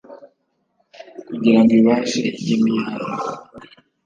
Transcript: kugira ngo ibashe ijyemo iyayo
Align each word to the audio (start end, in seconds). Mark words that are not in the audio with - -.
kugira 1.27 1.59
ngo 1.61 1.71
ibashe 1.79 2.21
ijyemo 2.39 2.67
iyayo 2.73 3.07